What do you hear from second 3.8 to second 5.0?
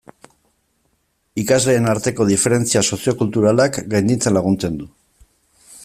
gainditzen laguntzen du.